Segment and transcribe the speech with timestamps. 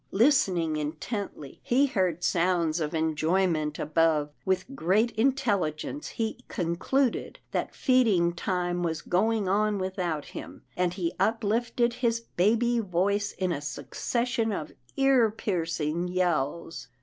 [0.09, 4.31] Listening intently, he heard sounds of enjoyment above.
[4.45, 10.91] With great intelli gence, he concluded that feeding time was going on without him, and
[10.95, 16.87] he uplifted his baby voice in a succession of ear piercing yells.